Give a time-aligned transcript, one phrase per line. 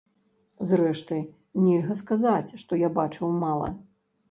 [0.71, 1.17] Зрэшты,
[1.67, 3.73] нельга сказаць, што я бачыў мала.